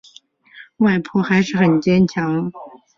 [0.77, 2.51] 外婆还是很坚强